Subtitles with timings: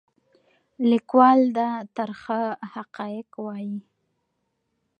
[0.89, 2.41] لیکوال دا ترخه
[2.73, 3.75] حقایق وایي.